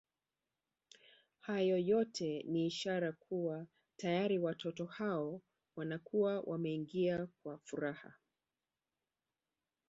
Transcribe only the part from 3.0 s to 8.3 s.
kuwa tayari watoto hao wanakuwa wameingia kwenye furaha